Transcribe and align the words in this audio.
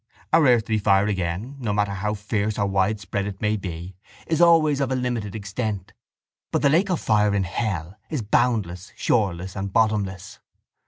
—Our 0.33 0.47
earthly 0.47 0.79
fire 0.79 1.05
again, 1.05 1.57
no 1.59 1.73
matter 1.73 1.91
how 1.93 2.15
fierce 2.15 2.57
or 2.57 2.65
widespread 2.65 3.27
it 3.27 3.39
may 3.39 3.55
be, 3.55 3.93
is 4.25 4.41
always 4.41 4.81
of 4.81 4.89
a 4.91 4.95
limited 4.95 5.35
extent: 5.35 5.93
but 6.51 6.63
the 6.63 6.71
lake 6.71 6.89
of 6.89 6.99
fire 6.99 7.35
in 7.35 7.43
hell 7.43 7.99
is 8.09 8.23
boundless, 8.23 8.93
shoreless 8.95 9.55
and 9.55 9.71
bottomless. 9.71 10.39